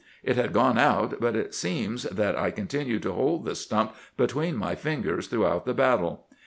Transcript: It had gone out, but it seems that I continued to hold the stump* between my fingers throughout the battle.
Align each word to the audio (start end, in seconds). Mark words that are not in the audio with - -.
It 0.23 0.35
had 0.35 0.51
gone 0.51 0.79
out, 0.79 1.19
but 1.21 1.35
it 1.35 1.53
seems 1.53 2.05
that 2.09 2.35
I 2.35 2.49
continued 2.49 3.03
to 3.03 3.11
hold 3.11 3.45
the 3.45 3.53
stump* 3.53 3.93
between 4.17 4.55
my 4.55 4.73
fingers 4.73 5.27
throughout 5.27 5.63
the 5.67 5.75
battle. 5.75 6.25